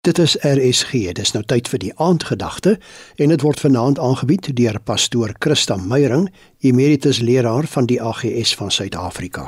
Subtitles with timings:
[0.00, 1.12] Dit is RSG.
[1.12, 2.78] Dis nou tyd vir die aandgedagte
[3.20, 6.30] en dit word vanaand aangebied deur pastoor Christa Meyering,
[6.64, 9.44] emeritus leraar van die AGS van Suid-Afrika.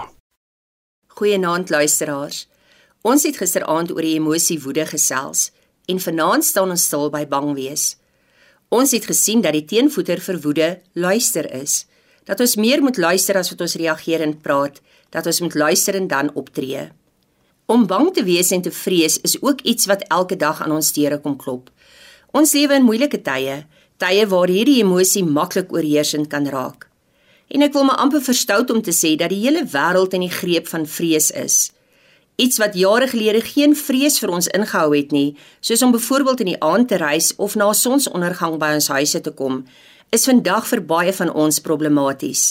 [1.17, 2.43] Goeienaand luisteraars.
[3.01, 5.49] Ons het gisteraand oor die emosie woede gesels
[5.89, 7.97] en vanaand staan ons stil by bang wees.
[8.69, 11.87] Ons het gesien dat die teenvoeter vir woede luister is.
[12.29, 14.85] Dat ons meer moet luister as wat ons reageer en praat,
[15.17, 16.91] dat ons moet luister en dan optree.
[17.73, 20.93] Om bang te wees en te vrees is ook iets wat elke dag aan ons
[20.93, 21.71] deure kom klop.
[22.37, 23.63] Ons lewe in moeilike tye,
[23.97, 26.85] tye waar hierdie emosie maklik oorheersend kan raak.
[27.49, 30.35] En ek wil my amper verstout om te sê dat die hele wêreld in die
[30.35, 31.57] greep van vrees is.
[32.37, 35.31] Iets wat jare gelede geen vrees vir ons ingehou het nie,
[35.65, 39.33] soos om byvoorbeeld in die aand te reis of na sonsondergang by ons huise te
[39.33, 39.63] kom,
[40.13, 42.51] is vandag vir baie van ons problematies.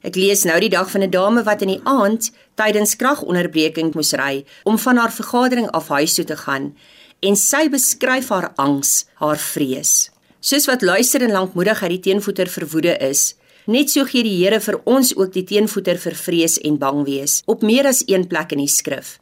[0.00, 4.12] Ek lees nou die dag van 'n dame wat in die aand tydens kragonderbreking moes
[4.12, 6.74] ry om van haar vergadering af huis toe te gaan
[7.20, 10.10] en sy beskryf haar angs, haar vrees.
[10.40, 13.34] Soos wat luister en lankmoedigheid die teenvoeter vir woede is,
[13.66, 17.42] net so gee die Here vir ons ook die teenvoeter vir vrees en bang wees
[17.46, 19.18] op meer as een plek in die skrif.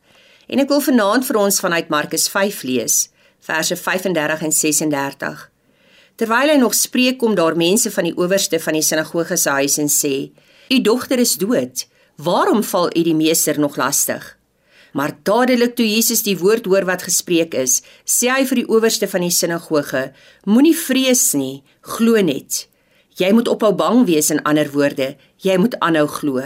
[0.46, 3.08] En ek wil vanaand vir ons vanuit Markus 5 lees,
[3.40, 5.50] verse 35 en 36.
[6.18, 9.78] Terwyl hy nog spreek kom daar mense van die owerste van die sinagoge se huis
[9.78, 10.30] en sê:
[10.68, 11.86] U dogter is dood.
[12.16, 14.38] Waarom val u die meester nog lastig?
[14.92, 19.08] Maar dadelik toe Jesus die woord hoor wat gespreek is, sê hy vir die owerste
[19.08, 20.10] van die sinagoge:
[20.44, 22.66] Moenie vrees nie, glo net.
[23.16, 26.42] Jy moet ophou bang wees in ander woorde, jy moet aanhou glo.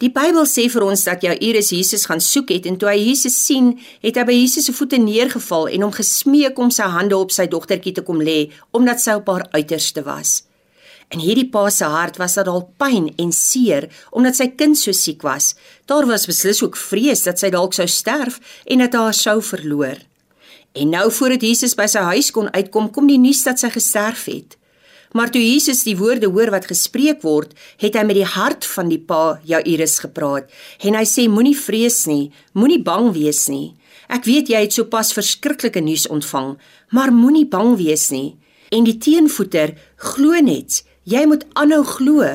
[0.00, 3.34] Die Bybel sê vir ons dat Jairus Jesus gaan soek het en toe hy Jesus
[3.36, 7.34] sien, het hy by Jesus se voete neergeval en hom gesmeek om sy hande op
[7.34, 10.38] sy dogtertjie te kom lê omdat sy op haar uiterste was.
[11.10, 14.94] In hierdie pa se hart was daar al pyn en seer omdat sy kind so
[14.94, 15.56] siek was.
[15.90, 18.38] Daar was beslis ook vrees dat sy dalk sou sterf
[18.70, 19.98] en dat haar sou verloor.
[20.78, 24.28] En nou voordat Jesus by sy huis kon uitkom, kom die nuus dat sy gesterf
[24.30, 24.54] het.
[25.10, 28.92] Maar toe Jesus die woorde hoor wat gespreek word, het hy met die hart van
[28.92, 30.46] die pa Jairus gepraat
[30.86, 33.72] en hy sê moenie vrees nie, moenie bang wees nie.
[34.06, 36.54] Ek weet jy het sopas verskriklike nuus ontvang,
[36.94, 38.38] maar moenie bang wees nie.
[38.70, 42.26] En die teenvoeter glo net Jy moet aanhou glo.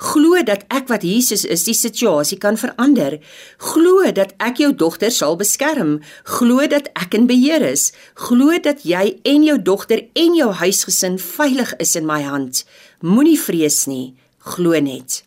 [0.00, 3.18] Glo dat ek wat Jesus is, die situasie kan verander.
[3.58, 5.98] Glo dat ek jou dogter sal beskerm.
[6.38, 7.90] Glo dat ek in beheer is.
[8.14, 12.62] Glo dat jy en jou dogter en jou huisgesin veilig is in my hand.
[13.02, 14.14] Moenie vrees nie.
[14.54, 15.24] Glo net.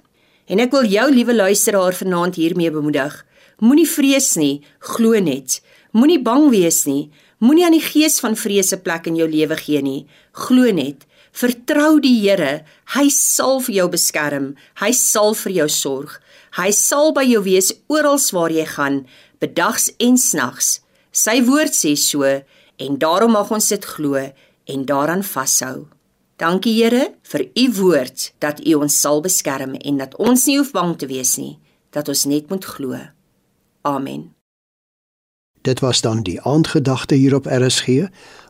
[0.48, 3.20] En ek wil jou liewe luisteraar vanaand hiermee bemoedig.
[3.60, 4.62] Moenie vrees nie.
[4.96, 5.60] Glo net.
[5.92, 7.12] Moenie bang wees nie.
[7.44, 10.06] Moenie aan die gees van vrese plek in jou lewe gee nie.
[10.32, 11.04] Glo net.
[11.34, 12.62] Vertrou die Here,
[12.94, 16.20] hy sal vir jou beskerm, hy sal vir jou sorg.
[16.54, 19.00] Hy sal by jou wees oral waar jy gaan,
[19.42, 20.80] bedags en snags.
[21.10, 25.88] Sy woord sê so en daarom mag ons dit glo en daaraan vashou.
[26.38, 30.72] Dankie Here vir u woord dat u ons sal beskerm en dat ons nie hoef
[30.74, 31.58] bang te wees nie,
[31.90, 32.98] dat ons net moet glo.
[33.82, 34.30] Amen.
[35.64, 37.88] Dit was dan die aandgedagte hier op RSG,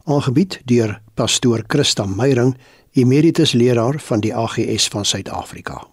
[0.04, 2.58] aangebied deur pastoor Christa Meyring,
[2.92, 5.93] emeritus leraar van die AGS van Suid-Afrika.